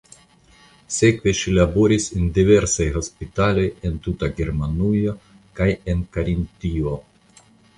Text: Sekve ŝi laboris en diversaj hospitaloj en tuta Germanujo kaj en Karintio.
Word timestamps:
Sekve 0.95 1.33
ŝi 1.39 1.51
laboris 1.57 2.07
en 2.21 2.31
diversaj 2.39 2.87
hospitaloj 2.97 3.67
en 3.91 4.01
tuta 4.07 4.31
Germanujo 4.41 5.15
kaj 5.61 5.69
en 5.95 6.03
Karintio. 6.17 6.99